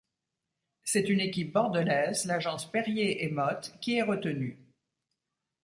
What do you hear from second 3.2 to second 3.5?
et